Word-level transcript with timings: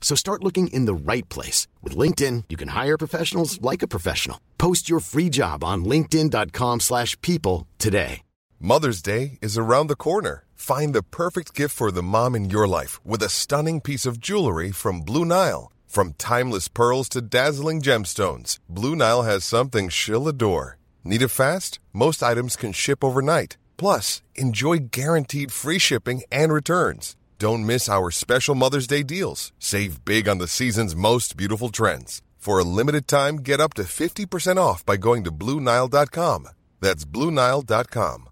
So 0.00 0.16
start 0.16 0.42
looking 0.42 0.66
in 0.68 0.86
the 0.86 0.94
right 1.12 1.28
place. 1.28 1.68
With 1.82 1.96
LinkedIn, 1.96 2.44
you 2.48 2.56
can 2.56 2.68
hire 2.68 2.98
professionals 2.98 3.62
like 3.62 3.82
a 3.84 3.88
professional. 3.88 4.40
Post 4.58 4.88
your 4.90 4.98
free 4.98 5.28
job 5.28 5.62
on 5.62 5.84
linkedin.com 5.84 6.80
slash 6.80 7.20
people 7.20 7.68
today. 7.78 8.22
Mother's 8.58 9.00
Day 9.00 9.38
is 9.40 9.56
around 9.56 9.86
the 9.86 9.96
corner. 9.96 10.44
Find 10.54 10.94
the 10.94 11.02
perfect 11.02 11.54
gift 11.54 11.74
for 11.74 11.90
the 11.90 12.02
mom 12.02 12.34
in 12.34 12.50
your 12.50 12.68
life 12.68 13.00
with 13.06 13.22
a 13.22 13.30
stunning 13.30 13.80
piece 13.80 14.04
of 14.04 14.20
jewelry 14.20 14.70
from 14.70 15.00
Blue 15.00 15.24
Nile. 15.24 15.72
From 15.86 16.12
timeless 16.18 16.68
pearls 16.68 17.08
to 17.10 17.22
dazzling 17.22 17.80
gemstones, 17.80 18.58
Blue 18.68 18.94
Nile 18.94 19.22
has 19.22 19.44
something 19.44 19.88
she'll 19.88 20.28
adore. 20.28 20.76
Need 21.04 21.22
it 21.22 21.28
fast? 21.28 21.78
Most 21.94 22.22
items 22.22 22.54
can 22.54 22.72
ship 22.72 23.02
overnight. 23.02 23.56
Plus, 23.78 24.20
enjoy 24.34 24.76
guaranteed 24.90 25.50
free 25.50 25.78
shipping 25.78 26.22
and 26.30 26.52
returns. 26.52 27.16
Don't 27.40 27.64
miss 27.64 27.88
our 27.88 28.10
special 28.10 28.54
Mother's 28.54 28.86
Day 28.86 29.02
deals. 29.02 29.50
Save 29.58 30.04
big 30.04 30.28
on 30.28 30.36
the 30.36 30.46
season's 30.46 30.94
most 30.94 31.38
beautiful 31.38 31.70
trends. 31.70 32.20
For 32.36 32.58
a 32.58 32.64
limited 32.64 33.08
time, 33.08 33.36
get 33.36 33.60
up 33.60 33.72
to 33.74 33.84
50% 33.84 34.58
off 34.58 34.84
by 34.84 34.98
going 34.98 35.24
to 35.24 35.32
BlueNile.com. 35.32 36.48
That's 36.80 37.06
BlueNile.com. 37.06 38.29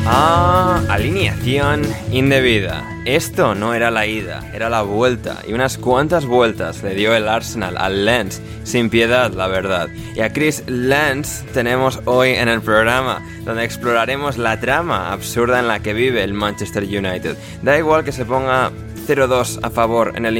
Bienvenidos 0.00 0.06
a 0.06 0.82
Alineación 0.88 1.82
Indebida. 2.10 2.84
Esto 3.04 3.54
no 3.54 3.74
era 3.74 3.90
la 3.90 4.06
ida, 4.06 4.42
era 4.54 4.70
la 4.70 4.82
vuelta. 4.82 5.38
Y 5.46 5.52
unas 5.52 5.76
cuantas 5.76 6.24
vueltas 6.24 6.82
le 6.82 6.94
dio 6.94 7.14
el 7.14 7.28
Arsenal 7.28 7.76
al 7.76 8.04
Lens, 8.04 8.40
sin 8.64 8.88
piedad, 8.88 9.32
la 9.32 9.46
verdad. 9.46 9.88
Y 10.14 10.20
a 10.20 10.32
Chris 10.32 10.64
Lens 10.66 11.44
tenemos 11.52 12.00
hoy 12.06 12.30
en 12.30 12.48
el 12.48 12.62
programa, 12.62 13.22
donde 13.44 13.64
exploraremos 13.64 14.38
la 14.38 14.58
trama 14.58 15.12
absurda 15.12 15.60
en 15.60 15.68
la 15.68 15.80
que 15.80 15.92
vive 15.92 16.24
el 16.24 16.32
Manchester 16.32 16.84
United. 16.84 17.36
Da 17.62 17.78
igual 17.78 18.04
que 18.04 18.12
se 18.12 18.24
ponga 18.24 18.70
0-2 19.06 19.60
a 19.62 19.70
favor 19.70 20.12
en 20.16 20.24
el 20.24 20.38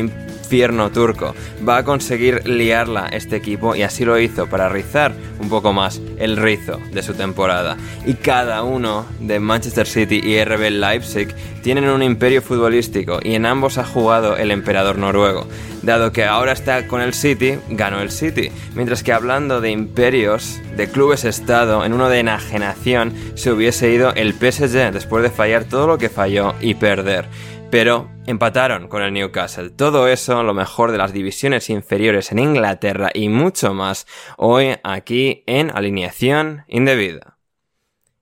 infierno 0.50 0.90
turco. 0.90 1.32
Va 1.66 1.76
a 1.76 1.84
conseguir 1.84 2.44
liarla 2.44 3.06
este 3.06 3.36
equipo 3.36 3.76
y 3.76 3.82
así 3.82 4.04
lo 4.04 4.18
hizo 4.18 4.48
para 4.48 4.68
rizar 4.68 5.14
un 5.38 5.48
poco 5.48 5.72
más 5.72 6.00
el 6.18 6.36
rizo 6.36 6.80
de 6.92 7.04
su 7.04 7.14
temporada. 7.14 7.76
Y 8.04 8.14
cada 8.14 8.64
uno 8.64 9.06
de 9.20 9.38
Manchester 9.38 9.86
City 9.86 10.20
y 10.24 10.42
RB 10.42 10.70
Leipzig 10.70 11.28
tienen 11.62 11.88
un 11.88 12.02
imperio 12.02 12.42
futbolístico 12.42 13.20
y 13.22 13.36
en 13.36 13.46
ambos 13.46 13.78
ha 13.78 13.84
jugado 13.84 14.36
el 14.36 14.50
emperador 14.50 14.98
noruego. 14.98 15.46
Dado 15.82 16.10
que 16.10 16.24
ahora 16.24 16.50
está 16.50 16.88
con 16.88 17.00
el 17.00 17.14
City, 17.14 17.54
ganó 17.68 18.00
el 18.00 18.10
City. 18.10 18.50
Mientras 18.74 19.04
que 19.04 19.12
hablando 19.12 19.60
de 19.60 19.70
imperios, 19.70 20.58
de 20.76 20.88
clubes 20.88 21.24
estado, 21.24 21.84
en 21.84 21.92
uno 21.92 22.08
de 22.08 22.18
enajenación, 22.18 23.14
se 23.36 23.52
hubiese 23.52 23.92
ido 23.92 24.12
el 24.14 24.32
PSG 24.32 24.90
después 24.92 25.22
de 25.22 25.30
fallar 25.30 25.62
todo 25.62 25.86
lo 25.86 25.96
que 25.96 26.08
falló 26.08 26.54
y 26.60 26.74
perder 26.74 27.28
pero 27.70 28.10
empataron 28.26 28.88
con 28.88 29.03
el 29.03 29.12
Newcastle. 29.12 29.70
Todo 29.70 30.08
eso, 30.08 30.42
lo 30.42 30.54
mejor 30.54 30.91
de 30.91 30.98
las 30.98 31.12
divisiones 31.12 31.70
inferiores 31.70 32.32
en 32.32 32.41
Inglaterra 32.41 33.10
y 33.14 33.28
mucho 33.28 33.75
más, 33.75 34.06
hoy 34.36 34.75
aquí 34.82 35.44
en 35.47 35.70
Alineación 35.70 36.64
Indebida. 36.66 37.38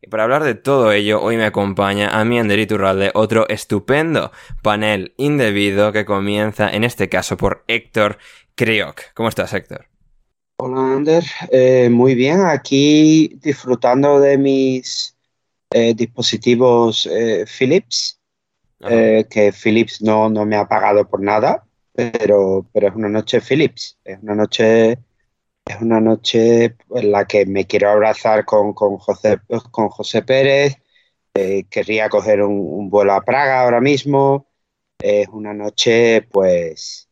Y 0.02 0.08
para 0.08 0.24
hablar 0.24 0.44
de 0.44 0.54
todo 0.54 0.92
ello, 0.92 1.22
hoy 1.22 1.38
me 1.38 1.46
acompaña 1.46 2.08
a 2.10 2.24
mi 2.26 2.38
Ander 2.38 2.58
Iturralde 2.58 3.10
otro 3.14 3.48
estupendo 3.48 4.32
panel 4.62 5.14
indebido 5.16 5.92
que 5.92 6.04
comienza 6.04 6.70
en 6.70 6.84
este 6.84 7.08
caso 7.08 7.38
por 7.38 7.64
Héctor 7.68 8.18
Crioc. 8.54 9.00
¿Cómo 9.14 9.30
estás, 9.30 9.54
Héctor? 9.54 9.86
Hola, 10.58 10.94
Ander. 10.94 11.24
Eh, 11.50 11.88
muy 11.90 12.14
bien, 12.14 12.42
aquí 12.42 13.38
disfrutando 13.40 14.20
de 14.20 14.36
mis 14.36 15.16
eh, 15.70 15.94
dispositivos 15.94 17.06
eh, 17.06 17.46
Philips 17.46 18.17
eh, 18.80 19.26
que 19.28 19.52
Philips 19.52 20.02
no, 20.02 20.28
no, 20.28 20.44
me 20.46 20.56
ha 20.56 20.68
pagado 20.68 21.08
por 21.08 21.20
nada, 21.20 21.64
pero, 21.92 22.66
pero 22.72 22.88
es 22.88 22.94
una 22.94 23.08
noche 23.08 23.40
Philips, 23.40 23.98
es 24.04 24.22
una 24.22 24.34
noche, 24.34 24.92
es 25.64 25.80
una 25.80 26.00
noche 26.00 26.76
en 26.94 27.10
la 27.10 27.26
que 27.26 27.44
me 27.46 27.66
quiero 27.66 27.90
abrazar 27.90 28.44
con, 28.44 28.72
con 28.74 28.98
José, 28.98 29.40
con 29.70 29.88
José 29.88 30.22
Pérez, 30.22 30.76
eh, 31.34 31.64
querría 31.68 32.08
coger 32.08 32.42
un, 32.42 32.88
vuelo 32.88 33.14
a 33.14 33.22
Praga 33.22 33.62
ahora 33.62 33.80
mismo, 33.80 34.46
es 34.98 35.28
una 35.28 35.52
noche 35.54 36.22
pues, 36.30 37.08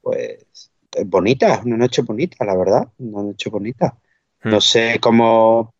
pues 0.00 0.46
bonita, 1.06 1.54
es 1.54 1.64
una 1.64 1.76
noche 1.76 2.02
bonita, 2.02 2.44
la 2.44 2.56
verdad, 2.56 2.88
una 2.98 3.22
noche 3.22 3.50
bonita. 3.50 3.98
Hmm. 4.42 4.50
No 4.50 4.60
sé 4.60 4.98
cómo, 5.00 5.74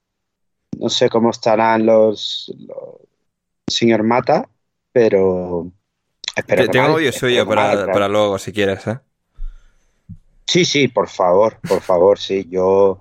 no 0.79 0.89
sé 0.89 1.09
cómo 1.09 1.31
estarán 1.31 1.87
los, 1.87 2.53
los 2.59 2.97
señor 3.69 4.03
Mata, 4.03 4.49
pero 4.93 5.71
espero 6.35 6.69
Tengo 6.69 6.87
audio 6.87 7.13
suyo 7.13 7.47
para, 7.47 8.09
luego, 8.09 8.39
si 8.39 8.53
quieres, 8.53 8.87
¿eh? 8.87 8.99
Sí, 10.47 10.65
sí, 10.65 10.89
por 10.89 11.09
favor, 11.09 11.59
por 11.69 11.83
favor, 11.83 12.19
sí. 12.19 12.47
Yo 12.49 13.01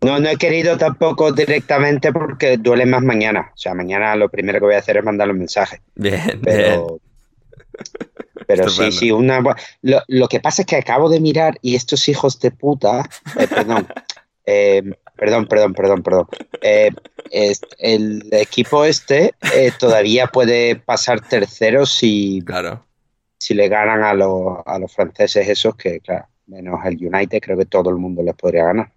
no, 0.00 0.18
no 0.18 0.28
he 0.28 0.36
querido 0.36 0.76
tampoco 0.76 1.30
directamente 1.32 2.12
porque 2.12 2.56
duele 2.56 2.86
más 2.86 3.02
mañana. 3.02 3.52
O 3.54 3.56
sea, 3.56 3.72
mañana 3.74 4.16
lo 4.16 4.28
primero 4.28 4.58
que 4.58 4.64
voy 4.64 4.74
a 4.74 4.78
hacer 4.78 4.96
es 4.96 5.04
mandar 5.04 5.30
un 5.30 5.38
mensaje. 5.38 5.80
Bien, 5.94 6.40
pero, 6.42 7.00
Pero 8.46 8.68
sí, 8.68 8.90
sí, 8.92 9.10
una... 9.10 9.40
Lo, 9.82 10.02
lo, 10.08 10.28
que 10.28 10.40
pasa 10.40 10.62
es 10.62 10.66
que 10.66 10.76
acabo 10.76 11.08
de 11.08 11.20
mirar 11.20 11.58
y 11.62 11.76
estos 11.76 12.08
hijos 12.08 12.40
de 12.40 12.50
puta, 12.50 13.08
eh, 13.38 13.46
perdón, 13.46 13.86
eh, 14.46 14.82
perdón, 15.18 15.46
perdón, 15.46 15.74
perdón, 15.74 16.02
perdón. 16.02 16.26
Eh, 16.62 16.90
el 17.78 18.28
equipo 18.32 18.84
este 18.84 19.34
eh, 19.54 19.72
todavía 19.78 20.28
puede 20.28 20.76
pasar 20.76 21.20
tercero 21.20 21.84
si, 21.84 22.42
claro. 22.46 22.84
si 23.38 23.54
le 23.54 23.68
ganan 23.68 24.02
a, 24.02 24.10
a 24.10 24.78
los 24.78 24.94
franceses 24.94 25.48
esos, 25.48 25.76
que 25.76 26.00
claro, 26.00 26.26
menos 26.46 26.80
el 26.84 26.96
United, 26.96 27.40
creo 27.40 27.58
que 27.58 27.66
todo 27.66 27.90
el 27.90 27.96
mundo 27.96 28.22
les 28.22 28.34
podría 28.34 28.64
ganar. 28.64 28.90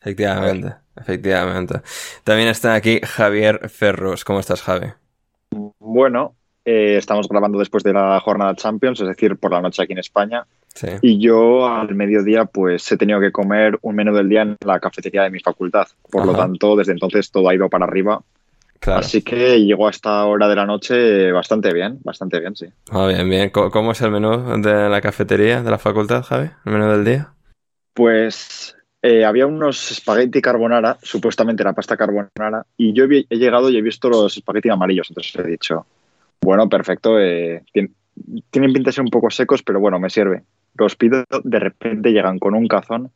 efectivamente, 0.00 0.74
efectivamente. 0.96 1.80
También 2.22 2.48
está 2.48 2.74
aquí 2.74 3.00
Javier 3.02 3.68
Ferrus. 3.68 4.24
¿Cómo 4.24 4.40
estás, 4.40 4.62
Javi? 4.62 4.88
Bueno, 5.78 6.34
eh, 6.64 6.96
estamos 6.96 7.28
grabando 7.28 7.58
después 7.58 7.84
de 7.84 7.92
la 7.92 8.18
jornada 8.20 8.54
Champions, 8.54 9.00
es 9.00 9.08
decir, 9.08 9.36
por 9.36 9.52
la 9.52 9.60
noche 9.60 9.82
aquí 9.82 9.92
en 9.92 9.98
España. 9.98 10.46
Y 11.02 11.20
yo 11.20 11.66
al 11.66 11.94
mediodía 11.94 12.44
pues 12.46 12.90
he 12.90 12.96
tenido 12.96 13.20
que 13.20 13.32
comer 13.32 13.78
un 13.82 13.94
menú 13.94 14.14
del 14.14 14.28
día 14.28 14.42
en 14.42 14.56
la 14.64 14.80
cafetería 14.80 15.22
de 15.22 15.30
mi 15.30 15.40
facultad. 15.40 15.86
Por 16.10 16.26
lo 16.26 16.34
tanto, 16.34 16.76
desde 16.76 16.92
entonces 16.92 17.30
todo 17.30 17.48
ha 17.48 17.54
ido 17.54 17.68
para 17.68 17.84
arriba. 17.84 18.22
Así 18.86 19.22
que 19.22 19.64
llegó 19.64 19.86
a 19.86 19.90
esta 19.90 20.24
hora 20.26 20.48
de 20.48 20.56
la 20.56 20.66
noche 20.66 21.32
bastante 21.32 21.72
bien, 21.72 22.00
bastante 22.02 22.38
bien, 22.40 22.54
sí. 22.54 22.66
Ah, 22.90 23.06
bien, 23.06 23.28
bien. 23.30 23.50
¿Cómo 23.50 23.92
es 23.92 24.00
el 24.02 24.10
menú 24.10 24.60
de 24.60 24.88
la 24.88 25.00
cafetería 25.00 25.62
de 25.62 25.70
la 25.70 25.78
facultad, 25.78 26.22
Javi? 26.22 26.50
¿El 26.66 26.72
menú 26.72 26.90
del 26.90 27.04
día? 27.04 27.32
Pues 27.94 28.76
eh, 29.06 29.24
había 29.24 29.46
unos 29.46 29.90
espagueti 29.90 30.40
carbonara, 30.40 30.96
supuestamente 31.02 31.62
la 31.62 31.74
pasta 31.74 31.94
carbonara, 31.94 32.64
y 32.76 32.94
yo 32.94 33.04
he, 33.04 33.26
llegado 33.36 33.68
y 33.68 33.76
he 33.76 33.82
visto 33.82 34.08
los 34.08 34.34
espagueti 34.34 34.70
amarillos, 34.70 35.10
entonces 35.10 35.36
he 35.36 35.46
dicho, 35.46 35.86
bueno, 36.40 36.70
perfecto, 36.70 37.20
eh, 37.20 37.62
tienen, 37.72 38.72
pinta 38.72 38.88
de 38.88 38.92
ser 38.92 39.04
un 39.04 39.10
poco 39.10 39.30
secos, 39.30 39.62
pero 39.62 39.78
bueno, 39.78 39.98
me 39.98 40.08
sirve. 40.08 40.42
Los 40.74 40.96
pido, 40.96 41.24
de 41.44 41.58
repente 41.58 42.10
llegan 42.10 42.38
con 42.38 42.54
un 42.54 42.66
cazón, 42.66 43.10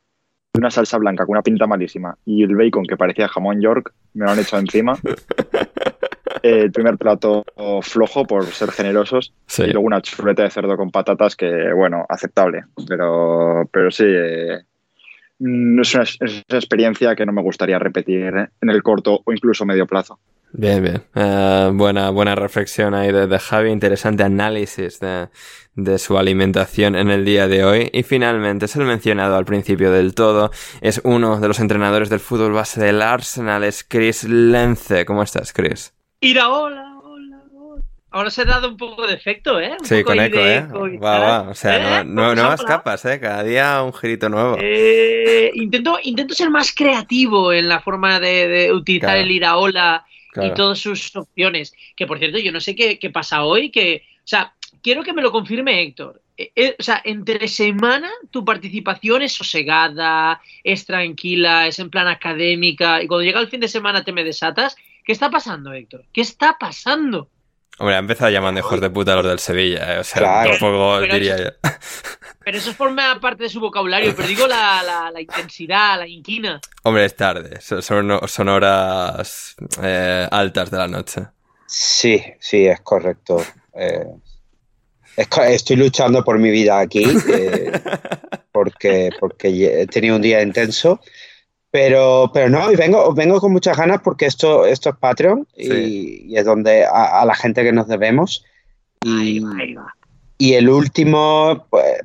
una 0.55 0.71
salsa 0.71 0.99
blanca 0.99 1.25
con 1.25 1.35
una 1.35 1.43
pinta 1.43 1.67
malísima 1.67 2.17
y 2.25 2.43
el 2.43 2.57
bacon 2.57 2.85
que 2.85 2.97
parecía 2.97 3.29
jamón 3.29 3.61
York, 3.61 3.93
me 4.15 4.25
lo 4.25 4.33
han 4.33 4.39
echado 4.39 4.61
encima. 4.61 4.99
el 6.43 6.71
primer 6.73 6.99
plato 6.99 7.45
flojo 7.83 8.25
por 8.25 8.45
ser 8.47 8.71
generosos 8.71 9.35
y 9.59 9.73
luego 9.73 9.87
una 9.87 10.03
chuleta 10.03 10.43
de 10.43 10.51
cerdo 10.51 10.77
con 10.77 10.91
patatas 10.91 11.37
que, 11.37 11.73
bueno, 11.73 12.05
aceptable. 12.09 12.65
Pero, 12.87 13.69
pero 13.73 13.91
sí, 13.91 14.05
eh, 14.07 14.59
es, 15.41 15.95
una, 15.95 16.05
experiencia 16.59 17.15
que 17.15 17.27
no 17.27 17.33
me 17.33 17.43
gustaría 17.43 17.79
repetir 17.79 18.35
en 18.61 18.71
el 18.71 18.83
corto 18.83 19.21
o 19.25 19.33
incluso 19.33 19.65
medio 19.65 19.87
plazo. 19.87 20.19
Bien, 20.53 20.83
bien. 20.83 21.03
Eh, 21.15 21.71
buena, 21.73 22.11
buena 22.11 22.35
reflexión 22.35 22.95
ahí 22.95 23.13
de, 23.13 23.39
Javi, 23.39 23.71
interesante 23.71 24.23
análisis 24.23 24.99
de, 24.99 25.29
de, 25.75 25.99
su 25.99 26.17
alimentación 26.19 26.97
en 26.97 27.11
el 27.11 27.25
día 27.25 27.49
de 27.49 27.65
hoy. 27.65 27.91
Y 27.93 28.03
finalmente, 28.03 28.65
es 28.65 28.77
el 28.77 28.85
mencionado 28.85 29.37
al 29.37 29.45
principio 29.45 29.91
del 29.91 30.15
todo, 30.15 30.51
es 30.81 31.01
uno 31.05 31.39
de 31.41 31.49
los 31.49 31.61
entrenadores 31.61 32.09
del 32.09 32.21
fútbol 32.21 32.53
base 32.53 32.81
del 32.81 33.03
Arsenal, 33.03 33.63
es 33.65 33.85
Chris 33.85 34.25
Lence. 34.25 35.05
¿Cómo 35.05 35.23
estás, 35.23 35.53
Chris? 35.53 35.95
Ira, 36.21 36.49
hola, 36.49 36.99
hola, 37.05 37.43
hola. 37.53 37.83
Ahora 38.11 38.31
se 38.31 38.43
ha 38.43 38.45
dado 38.47 38.71
un 38.71 38.77
poco 38.77 39.07
de 39.07 39.15
efecto, 39.15 39.61
¿eh? 39.61 39.77
sí, 39.85 40.03
con 40.03 40.19
eco, 40.19 40.39
¿eh? 40.39 40.67
Va, 40.97 41.19
va. 41.19 41.41
O 41.51 41.55
sea, 41.55 41.79
no, 41.79 41.97
¿Eh? 41.99 42.05
no, 42.05 42.35
nuevas 42.35 42.63
capas, 42.65 43.05
¿eh? 43.05 43.21
Cada 43.21 43.45
día 43.45 43.83
un 43.83 43.93
girito 43.93 44.31
nuevo. 44.31 44.57
Eh, 44.59 45.51
intento, 45.55 45.99
intento 46.03 46.35
ser 46.35 46.49
más 46.49 46.75
creativo 46.75 47.53
en 47.53 47.69
la 47.69 47.81
forma 47.81 48.19
de, 48.19 48.73
utilizar 48.73 49.19
el 49.19 49.31
iraola 49.31 50.07
y 50.43 50.55
todas 50.55 50.79
sus 50.79 51.15
opciones. 51.17 51.73
Que, 51.97 52.07
por 52.07 52.19
cierto, 52.19 52.39
yo 52.39 52.53
no 52.53 52.61
sé 52.61 52.75
qué, 52.75 52.99
qué 52.99 53.11
pasa 53.11 53.45
hoy, 53.45 53.71
que... 53.71 54.03
O 54.19 54.29
sea, 54.29 54.53
quiero 54.83 55.03
que 55.03 55.13
me 55.13 55.23
lo 55.23 55.33
confirme 55.33 55.83
Héctor. 55.83 56.21
Eh, 56.37 56.77
o 56.79 56.83
sea, 56.83 57.03
entre 57.05 57.49
semana 57.49 58.11
tu 58.31 58.45
participación 58.45 59.23
es 59.23 59.33
sosegada, 59.33 60.41
es 60.63 60.87
tranquila, 60.87 61.67
es 61.67 61.81
en 61.81 61.91
plan 61.91 62.07
académica, 62.07 63.03
y 63.03 63.09
cuando 63.09 63.25
llega 63.25 63.41
el 63.41 63.49
fin 63.49 63.61
de 63.61 63.69
semana 63.69 64.05
te 64.05 64.13
me 64.13 64.23
desatas. 64.23 64.77
¿Qué 65.05 65.13
está 65.13 65.31
pasando, 65.31 65.73
Héctor? 65.73 66.05
¿Qué 66.13 66.21
está 66.21 66.57
pasando? 66.61 67.29
Hombre, 67.79 67.97
ha 67.97 67.99
empezado 67.99 68.31
llamando 68.31 68.61
hijos 68.61 68.81
de 68.81 68.91
puta 68.91 69.15
a 69.15 69.17
los 69.17 69.27
del 69.27 69.39
Sevilla, 69.39 69.95
¿eh? 69.95 69.99
o 70.01 70.05
sea, 70.05 70.45
tampoco 70.45 71.01
diría 71.01 71.37
yo. 71.39 71.51
Pero 72.49 72.57
eso 72.57 72.73
forma 72.73 73.21
parte 73.21 73.43
de 73.43 73.51
su 73.51 73.61
vocabulario, 73.61 74.17
pero 74.17 74.27
digo 74.27 74.47
la, 74.47 75.13
intensidad, 75.21 75.99
la 75.99 76.09
inquina. 76.09 76.63
Hombre, 76.83 77.05
es 77.05 77.15
tarde, 77.15 77.61
son, 77.61 78.49
horas 78.49 79.55
eh, 79.83 80.27
altas 80.31 80.71
de 80.71 80.79
la 80.79 80.89
noche. 80.89 81.27
Sí, 81.67 82.25
sí, 82.41 82.65
es 82.65 82.81
correcto. 82.81 83.45
Eh, 83.75 84.07
estoy 85.15 85.77
luchando 85.77 86.25
por 86.25 86.39
mi 86.39 86.51
vida 86.51 86.79
aquí, 86.79 87.05
porque, 88.51 89.11
porque 89.21 89.83
he 89.83 89.87
tenido 89.87 90.17
un 90.17 90.23
día 90.23 90.41
intenso 90.41 91.03
pero, 91.71 92.31
pero 92.33 92.49
no, 92.49 92.73
y 92.73 92.77
vengo, 92.77 93.13
vengo 93.13 93.41
con 93.41 93.53
muchas 93.53 93.77
ganas 93.77 94.01
porque 94.01 94.25
esto, 94.25 94.65
esto 94.65 94.89
es 94.89 94.97
Patreon 94.97 95.47
y, 95.55 96.35
es 96.35 96.47
donde 96.47 96.87
a, 96.87 97.27
la 97.27 97.35
gente 97.35 97.63
que 97.63 97.73
nos 97.73 97.89
debemos. 97.89 98.43
Y, 99.05 99.43
y 100.39 100.55
el 100.55 100.71
último, 100.71 101.67
pues, 101.69 102.01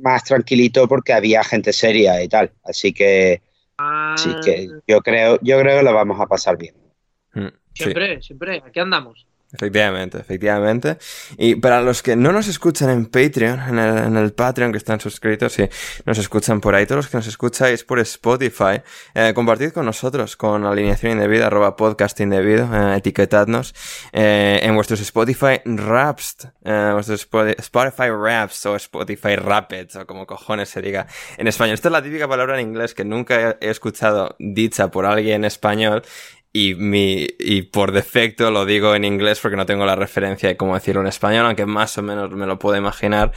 más 0.00 0.24
tranquilito 0.24 0.86
porque 0.88 1.12
había 1.12 1.42
gente 1.44 1.72
seria 1.72 2.22
y 2.22 2.28
tal. 2.28 2.52
Así 2.64 2.92
que, 2.92 3.42
sí 4.16 4.30
que 4.44 4.68
ah. 4.70 4.80
yo 4.86 5.00
creo, 5.00 5.38
yo 5.42 5.60
creo 5.60 5.78
que 5.78 5.84
lo 5.84 5.94
vamos 5.94 6.20
a 6.20 6.26
pasar 6.26 6.56
bien. 6.56 6.74
Mm, 7.34 7.48
siempre, 7.74 8.22
siempre, 8.22 8.62
aquí 8.64 8.80
andamos. 8.80 9.26
Efectivamente, 9.56 10.18
efectivamente. 10.18 10.98
Y 11.38 11.54
para 11.54 11.80
los 11.80 12.02
que 12.02 12.14
no 12.14 12.30
nos 12.30 12.46
escuchan 12.46 12.90
en 12.90 13.06
Patreon, 13.06 13.60
en 13.68 13.78
el, 13.78 13.98
en 13.98 14.16
el 14.16 14.32
Patreon 14.32 14.70
que 14.70 14.78
están 14.78 15.00
suscritos 15.00 15.58
y 15.58 15.68
nos 16.04 16.18
escuchan 16.18 16.60
por 16.60 16.74
ahí, 16.74 16.84
todos 16.84 16.98
los 16.98 17.08
que 17.08 17.16
nos 17.16 17.26
escucháis 17.26 17.84
por 17.84 17.98
Spotify, 18.00 18.82
eh, 19.14 19.32
compartid 19.34 19.70
con 19.70 19.86
nosotros 19.86 20.36
con 20.36 20.66
alineación 20.66 21.12
indebida, 21.12 21.46
arroba 21.46 21.74
podcast 21.74 22.20
indebido, 22.20 22.68
eh, 22.70 22.98
etiquetadnos 22.98 23.74
eh, 24.12 24.60
en 24.62 24.74
vuestros 24.74 25.00
Spotify 25.00 25.60
Raps, 25.64 26.48
vuestros 26.62 27.26
Spotify 27.58 28.10
Raps 28.10 28.66
o 28.66 28.76
Spotify 28.76 29.36
Rapids 29.36 29.96
o 29.96 30.06
como 30.06 30.26
cojones 30.26 30.68
se 30.68 30.82
diga 30.82 31.06
en 31.38 31.48
español. 31.48 31.74
Esta 31.74 31.88
es 31.88 31.92
la 31.92 32.02
típica 32.02 32.28
palabra 32.28 32.60
en 32.60 32.68
inglés 32.68 32.92
que 32.92 33.04
nunca 33.04 33.56
he 33.60 33.70
escuchado 33.70 34.36
dicha 34.38 34.90
por 34.90 35.06
alguien 35.06 35.36
en 35.36 35.44
español 35.46 36.02
y, 36.56 36.74
mi, 36.74 37.26
y 37.38 37.62
por 37.62 37.92
defecto 37.92 38.50
lo 38.50 38.64
digo 38.64 38.94
en 38.94 39.04
inglés 39.04 39.40
porque 39.40 39.58
no 39.58 39.66
tengo 39.66 39.84
la 39.84 39.94
referencia 39.94 40.48
de 40.48 40.56
cómo 40.56 40.72
decirlo 40.72 41.02
en 41.02 41.06
español, 41.06 41.44
aunque 41.44 41.66
más 41.66 41.98
o 41.98 42.02
menos 42.02 42.30
me 42.30 42.46
lo 42.46 42.58
puedo 42.58 42.78
imaginar. 42.78 43.32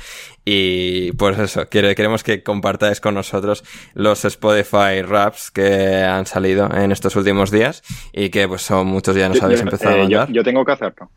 Y 0.46 1.12
pues 1.12 1.38
eso, 1.38 1.68
queremos 1.68 2.24
que 2.24 2.44
compartáis 2.44 3.02
con 3.02 3.16
nosotros 3.16 3.66
los 3.94 4.24
Spotify 4.24 5.02
Raps 5.02 5.52
que 5.52 6.02
han 6.02 6.28
salido 6.28 6.70
en 6.74 6.94
estos 6.94 7.18
últimos 7.18 7.52
días 7.52 7.84
y 8.14 8.30
que 8.30 8.48
pues 8.48 8.62
son 8.62 8.88
muchos 8.88 9.18
ya 9.18 9.28
nos 9.28 9.44
habéis 9.44 9.60
empezado 9.60 9.96
a 9.96 9.98
eh, 9.98 10.02
mandar. 10.04 10.32
Yo, 10.32 10.42
tengo 10.42 10.64
que 10.64 10.72
hacerlo. 10.72 11.12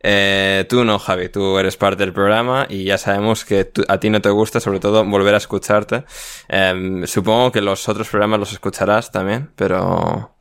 Eh, 0.00 0.64
tú 0.68 0.84
no, 0.84 1.00
Javi, 1.00 1.28
tú 1.28 1.58
eres 1.58 1.76
parte 1.76 2.04
del 2.04 2.12
programa 2.12 2.66
y 2.68 2.84
ya 2.84 2.98
sabemos 2.98 3.44
que 3.44 3.68
a 3.88 3.98
ti 3.98 4.10
no 4.10 4.22
te 4.22 4.30
gusta, 4.30 4.60
sobre 4.60 4.78
todo, 4.78 5.04
volver 5.04 5.34
a 5.34 5.38
escucharte. 5.38 6.04
Em, 6.48 7.04
supongo 7.04 7.50
que 7.50 7.60
los 7.62 7.88
otros 7.88 8.08
programas 8.08 8.38
los 8.38 8.52
escucharás 8.52 9.10
también, 9.10 9.50
pero 9.56 10.38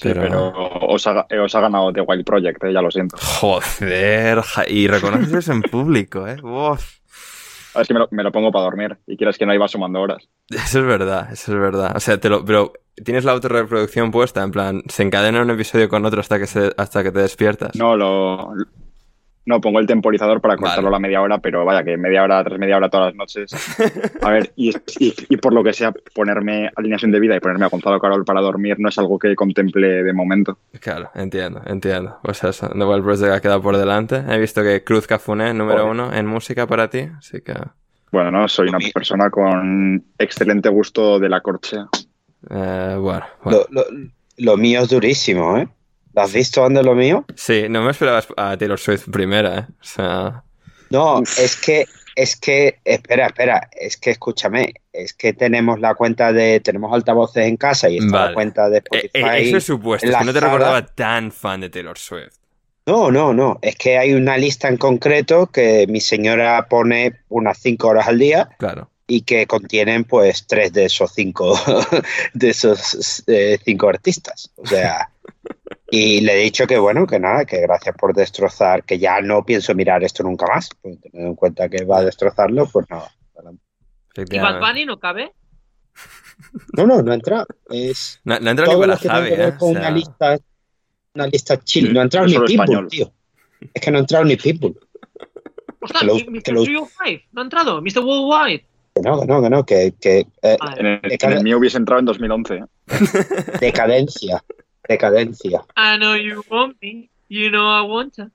pero, 0.00 0.52
os, 0.88 1.06
ha, 1.06 1.26
os, 1.42 1.54
ha, 1.54 1.60
ganado 1.60 1.92
The 1.92 2.00
Wild 2.00 2.24
Project, 2.24 2.64
eh, 2.64 2.72
ya 2.72 2.82
lo 2.82 2.90
siento. 2.90 3.16
Joder, 3.20 4.42
y 4.68 4.86
reconoces 4.86 5.48
en 5.48 5.62
público, 5.62 6.26
¿eh? 6.26 6.36
A 7.74 7.78
ver, 7.78 7.86
que 7.86 7.94
me 7.94 8.00
lo, 8.00 8.08
me 8.10 8.22
lo, 8.22 8.30
pongo 8.30 8.52
para 8.52 8.64
dormir 8.64 8.98
y 9.06 9.16
quieras 9.16 9.36
que 9.36 9.46
no 9.46 9.54
iba 9.54 9.66
sumando 9.66 10.00
horas. 10.00 10.28
Eso 10.48 10.80
es 10.80 10.86
verdad, 10.86 11.32
eso 11.32 11.52
es 11.52 11.58
verdad. 11.58 11.92
O 11.96 12.00
sea, 12.00 12.18
te 12.18 12.28
lo, 12.28 12.44
pero 12.44 12.72
tienes 13.02 13.24
la 13.24 13.32
autorreproducción 13.32 14.10
puesta, 14.10 14.42
en 14.42 14.50
plan, 14.50 14.82
se 14.88 15.02
encadena 15.02 15.42
un 15.42 15.50
episodio 15.50 15.88
con 15.88 16.04
otro 16.04 16.20
hasta 16.20 16.38
que, 16.38 16.46
se, 16.46 16.72
hasta 16.76 17.02
que 17.02 17.10
te 17.10 17.20
despiertas. 17.20 17.74
No, 17.74 17.96
lo, 17.96 18.54
no, 19.46 19.60
pongo 19.60 19.78
el 19.78 19.86
temporizador 19.86 20.40
para 20.40 20.56
cortarlo 20.56 20.88
a 20.88 20.92
la 20.92 20.98
media 20.98 21.20
hora, 21.20 21.38
pero 21.38 21.64
vaya 21.64 21.84
que 21.84 21.96
media 21.96 22.22
hora 22.22 22.42
tras 22.42 22.58
media 22.58 22.76
hora 22.76 22.88
todas 22.88 23.08
las 23.08 23.14
noches. 23.14 23.50
A 24.22 24.30
ver, 24.30 24.52
y, 24.56 24.72
por 25.36 25.52
lo 25.52 25.62
que 25.62 25.72
sea, 25.72 25.92
ponerme 26.14 26.70
alineación 26.74 27.10
de 27.12 27.20
vida 27.20 27.36
y 27.36 27.40
ponerme 27.40 27.66
a 27.66 27.68
Gonzalo 27.68 28.00
Carol 28.00 28.24
para 28.24 28.40
dormir 28.40 28.76
no 28.78 28.88
es 28.88 28.98
algo 28.98 29.18
que 29.18 29.36
contemple 29.36 30.02
de 30.02 30.12
momento. 30.12 30.58
Claro, 30.80 31.10
entiendo, 31.14 31.60
entiendo. 31.66 32.18
Pues 32.22 32.42
eso, 32.42 32.70
Wild 32.74 33.04
Project 33.04 33.32
ha 33.32 33.40
quedado 33.40 33.60
por 33.60 33.76
delante. 33.76 34.22
He 34.28 34.38
visto 34.38 34.62
que 34.62 34.82
Cruz 34.82 35.06
Cafuné, 35.06 35.52
número 35.52 35.90
uno 35.90 36.12
en 36.12 36.26
música 36.26 36.66
para 36.66 36.88
ti, 36.88 37.08
así 37.18 37.40
que... 37.42 37.54
Bueno, 38.10 38.30
no, 38.30 38.48
soy 38.48 38.68
una 38.68 38.78
persona 38.94 39.28
con 39.28 40.04
excelente 40.18 40.68
gusto 40.68 41.18
de 41.18 41.28
la 41.28 41.40
corchea. 41.40 41.86
Eh, 42.48 42.96
bueno, 42.98 43.26
lo 44.38 44.56
mío 44.56 44.80
es 44.82 44.88
durísimo, 44.88 45.58
¿eh? 45.58 45.68
¿Lo 46.14 46.22
has 46.22 46.32
visto 46.32 46.68
de 46.68 46.82
lo 46.82 46.94
mío? 46.94 47.24
Sí, 47.34 47.66
no 47.68 47.82
me 47.82 47.90
esperabas 47.90 48.28
a 48.36 48.56
Taylor 48.56 48.78
Swift 48.78 49.10
primera, 49.10 49.58
¿eh? 49.58 49.66
O 49.68 49.84
sea... 49.84 50.44
No, 50.90 51.20
es 51.22 51.56
que, 51.56 51.86
es 52.14 52.36
que, 52.36 52.78
espera, 52.84 53.26
espera, 53.26 53.68
es 53.72 53.96
que 53.96 54.10
escúchame, 54.10 54.74
es 54.92 55.12
que 55.12 55.32
tenemos 55.32 55.80
la 55.80 55.96
cuenta 55.96 56.32
de, 56.32 56.60
tenemos 56.60 56.92
altavoces 56.92 57.46
en 57.46 57.56
casa 57.56 57.88
y 57.88 57.98
está 57.98 58.26
la 58.26 58.34
cuenta 58.34 58.68
de 58.68 58.78
e, 58.78 58.80
e, 58.80 59.06
Spotify. 59.06 59.48
eso 59.48 59.56
es 59.56 59.64
supuesto, 59.64 60.06
es 60.06 60.16
que 60.16 60.24
no 60.24 60.32
te 60.32 60.40
recordaba 60.40 60.86
tan 60.86 61.32
fan 61.32 61.62
de 61.62 61.70
Taylor 61.70 61.98
Swift. 61.98 62.36
No, 62.86 63.10
no, 63.10 63.32
no, 63.32 63.58
es 63.62 63.74
que 63.76 63.98
hay 63.98 64.12
una 64.12 64.36
lista 64.36 64.68
en 64.68 64.76
concreto 64.76 65.46
que 65.46 65.86
mi 65.88 66.00
señora 66.00 66.66
pone 66.68 67.22
unas 67.28 67.58
cinco 67.58 67.88
horas 67.88 68.06
al 68.06 68.18
día. 68.18 68.50
Claro 68.58 68.90
y 69.06 69.20
que 69.20 69.46
contienen 69.46 70.04
pues 70.04 70.46
tres 70.46 70.72
de 70.72 70.86
esos 70.86 71.12
cinco 71.12 71.58
de 72.32 72.48
esos 72.48 73.22
eh, 73.26 73.58
cinco 73.62 73.88
artistas 73.88 74.50
o 74.56 74.66
sea 74.66 75.10
y 75.94 76.20
le 76.22 76.32
he 76.34 76.42
dicho 76.42 76.66
que 76.66 76.76
bueno, 76.76 77.06
que 77.06 77.20
nada, 77.20 77.44
que 77.44 77.60
gracias 77.60 77.94
por 77.96 78.14
destrozar, 78.14 78.82
que 78.82 78.98
ya 78.98 79.20
no 79.20 79.44
pienso 79.44 79.74
mirar 79.76 80.02
esto 80.02 80.24
nunca 80.24 80.44
más, 80.52 80.68
pues, 80.82 81.00
teniendo 81.00 81.30
en 81.30 81.36
cuenta 81.36 81.68
que 81.68 81.84
va 81.84 81.98
a 81.98 82.04
destrozarlo, 82.04 82.66
pues 82.66 82.90
nada. 82.90 83.12
¿Y 84.16 84.38
Bad 84.38 84.60
Bunny 84.60 84.86
no 84.86 84.98
cabe? 84.98 85.32
No, 86.76 86.84
no, 86.84 87.00
no 87.00 87.12
ha 87.12 87.14
entrado. 87.14 87.46
Es 87.70 88.20
no, 88.24 88.40
no 88.40 88.48
ha 88.48 88.50
entrado 88.50 88.72
ni 88.72 88.80
para 88.80 88.96
Javi, 88.96 89.28
¿eh? 89.30 89.52
una, 89.60 89.90
lista, 89.90 90.38
una 91.14 91.26
lista 91.28 91.60
chill. 91.62 91.92
No 91.92 92.00
ha 92.00 92.02
entrado 92.02 92.26
ni 92.26 92.38
Pitbull, 92.40 92.88
tío. 92.88 93.12
Es 93.72 93.80
que 93.80 93.90
no 93.92 93.98
ha 93.98 94.00
entrado 94.00 94.24
ni 94.24 94.36
Pitbull. 94.36 94.76
Ostras, 95.80 96.02
lo, 96.02 96.14
Mr. 96.14 96.52
Lo... 96.52 96.64
no 96.64 97.40
ha 97.40 97.44
entrado, 97.44 97.80
Mr. 97.80 98.00
Worldwide. 98.00 98.64
Que 98.94 99.02
no, 99.02 99.20
que 99.20 99.26
no, 99.26 99.42
que 99.42 99.50
no, 99.50 99.64
que... 99.64 99.94
que 100.00 100.26
eh, 100.42 100.56
en, 100.76 100.86
el, 100.86 101.00
en 101.04 101.32
el 101.32 101.42
mío 101.44 101.58
hubiese 101.58 101.76
entrado 101.76 102.00
en 102.00 102.06
2011. 102.06 102.54
¿eh? 102.54 102.64
Decadencia. 103.60 104.42
Decadencia. 104.88 105.64
I 105.76 105.96
know 105.98 106.16
you 106.16 106.42
want 106.50 106.76
me. 106.80 107.10
You 107.28 107.50
know 107.50 107.66
I 107.66 107.86
want 107.86 108.14
to. 108.16 108.30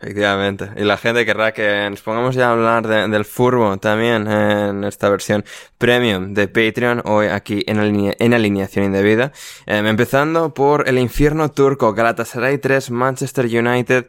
Efectivamente. 0.00 0.70
Y 0.76 0.84
la 0.84 0.96
gente 0.96 1.26
querrá 1.26 1.52
que 1.52 1.88
nos 1.90 2.02
pongamos 2.02 2.36
ya 2.36 2.48
a 2.48 2.52
hablar 2.52 2.86
del 2.86 3.24
furbo 3.24 3.78
también 3.78 4.30
en 4.30 4.84
esta 4.84 5.08
versión 5.08 5.44
premium 5.76 6.34
de 6.34 6.46
Patreon, 6.46 7.02
hoy 7.04 7.26
aquí 7.26 7.64
en, 7.66 8.14
en 8.16 8.34
alineación 8.34 8.84
indebida. 8.84 9.32
Em, 9.66 9.86
empezando 9.86 10.54
por 10.54 10.88
el 10.88 10.98
infierno 10.98 11.50
turco, 11.50 11.94
Galatasaray 11.94 12.58
3, 12.58 12.92
Manchester 12.92 13.46
United 13.46 14.06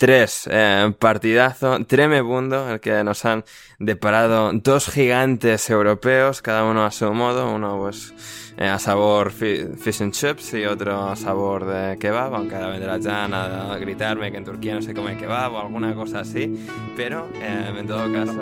3. 0.00 0.48
Eh, 0.50 0.92
partidazo 0.98 1.84
tremebundo, 1.84 2.70
el 2.70 2.80
que 2.80 3.04
nos 3.04 3.26
han 3.26 3.44
deparado 3.78 4.50
dos 4.54 4.88
gigantes 4.88 5.68
europeos, 5.68 6.40
cada 6.40 6.64
uno 6.64 6.86
a 6.86 6.90
su 6.90 7.12
modo, 7.12 7.54
uno 7.54 7.76
pues 7.78 8.14
eh, 8.56 8.66
a 8.66 8.78
sabor 8.78 9.30
fish 9.30 10.00
and 10.00 10.14
chips 10.14 10.54
y 10.54 10.64
otro 10.64 11.10
a 11.10 11.16
sabor 11.16 11.66
de 11.66 11.98
kebab, 11.98 12.34
aunque 12.34 12.54
ahora 12.54 12.70
vendrá 12.70 12.98
ya 12.98 13.26
a 13.26 13.76
gritarme 13.76 14.32
que 14.32 14.38
en 14.38 14.44
Turquía 14.44 14.74
no 14.74 14.80
se 14.80 14.94
come 14.94 15.18
kebab 15.18 15.52
o 15.52 15.60
alguna 15.60 15.94
cosa 15.94 16.20
así, 16.20 16.66
pero 16.96 17.28
eh, 17.34 17.74
en 17.78 17.86
todo 17.86 18.10
caso... 18.10 18.32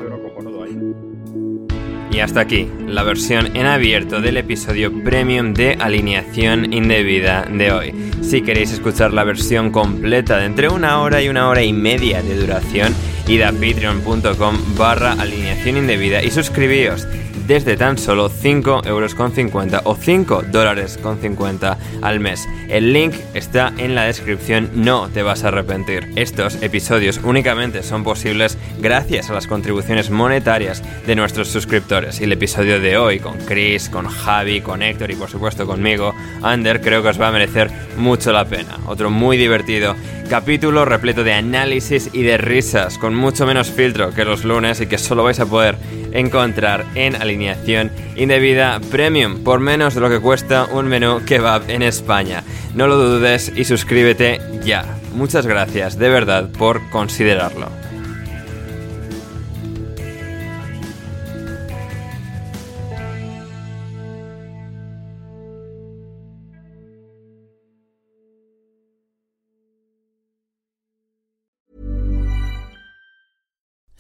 Y 2.11 2.21
hasta 2.21 2.41
aquí, 2.41 2.69
la 2.87 3.03
versión 3.03 3.55
en 3.57 3.67
abierto 3.67 4.21
del 4.21 4.39
episodio 4.39 4.93
premium 5.05 5.53
de 5.53 5.77
alineación 5.79 6.73
indebida 6.73 7.43
de 7.43 7.71
hoy. 7.71 7.95
Si 8.23 8.43
queréis 8.43 8.73
escuchar 8.73 9.13
la 9.13 9.25
versión 9.25 9.71
completa 9.71 10.39
de 10.39 10.47
entre 10.47 10.69
una 10.69 11.01
hora 11.01 11.23
y 11.23 11.29
una 11.29 11.49
hora 11.49 11.63
y 11.63 11.73
media 11.73 12.23
de 12.23 12.37
duración, 12.37 12.95
id 13.27 13.43
a 13.43 13.53
patreon.com 13.53 14.57
barra 14.77 15.13
alineación 15.13 15.77
indebida 15.77 16.23
y 16.23 16.31
suscribíos 16.31 17.07
desde 17.49 17.79
tan 17.79 17.97
solo 17.97 18.29
5 18.29 18.83
euros 18.85 19.15
con 19.15 19.33
50 19.33 19.81
o 19.85 19.97
5 19.97 20.43
dólares 20.53 20.99
con 21.03 21.19
50 21.19 21.79
al 22.03 22.21
mes. 22.21 22.47
El 22.69 22.93
link 22.93 23.15
está 23.33 23.73
en 23.79 23.95
la 23.95 24.05
descripción, 24.05 24.71
no 24.75 25.09
te 25.09 25.23
vas 25.23 25.43
a 25.43 25.49
arrepentir. 25.49 26.13
Estos 26.15 26.63
episodios 26.63 27.19
únicamente 27.25 27.83
son 27.83 28.05
posibles 28.05 28.59
gracias 28.79 29.31
a 29.31 29.33
las 29.33 29.47
contribuciones 29.47 30.11
monetarias 30.11 30.83
de 31.07 31.17
nuestros 31.17 31.49
suscriptores. 31.49 32.21
Y 32.21 32.25
el 32.25 32.33
episodio 32.33 32.81
de 32.81 32.99
hoy 32.99 33.19
con 33.19 33.39
Chris, 33.39 33.89
con 33.89 34.07
Javi, 34.07 34.61
con 34.61 34.83
Héctor 34.83 35.11
y 35.11 35.17
por 35.17 35.31
supuesto 35.31 35.67
conmigo, 35.67 36.15
Ander, 36.43 36.83
creo 36.83 37.03
que 37.03 37.09
os 37.09 37.21
va 37.21 37.29
a 37.29 37.33
merecer 37.33 37.71
mucho 37.97 38.31
la 38.31 38.45
pena. 38.45 38.79
Otro 38.87 39.09
muy 39.09 39.39
divertido 39.39 39.97
capítulo 40.29 40.85
repleto 40.85 41.25
de 41.25 41.33
análisis 41.33 42.11
y 42.13 42.23
de 42.23 42.37
risas, 42.37 42.99
con 42.99 43.15
mucho 43.15 43.47
menos 43.47 43.71
filtro 43.71 44.13
que 44.13 44.25
los 44.25 44.45
lunes 44.45 44.81
y 44.81 44.87
que 44.87 44.99
solo 44.99 45.25
vais 45.25 45.41
a 45.41 45.47
poder 45.47 45.77
encontrar 46.13 46.85
en 46.95 47.17
alineación 47.17 47.91
indebida 48.15 48.81
premium 48.91 49.43
por 49.43 49.61
menos 49.61 49.95
de 49.95 50.01
lo 50.01 50.11
que 50.11 50.21
cuesta 50.21 50.67
un 50.71 50.87
menú 50.87 51.25
kebab 51.25 51.69
en 51.71 51.83
España. 51.83 52.45
No 52.75 52.87
lo 52.87 52.97
dudes 52.97 53.51
y 53.57 53.65
suscríbete 53.65 54.41
ya. 54.63 54.85
Muchas 55.15 55.47
gracias 55.47 55.99
de 55.99 56.09
verdad 56.11 56.51
por 56.51 56.89
considerarlo. 56.91 57.88